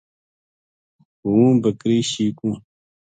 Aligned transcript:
ہوں 1.21 1.47
بکری 1.61 1.99
شیکوں 2.11 2.55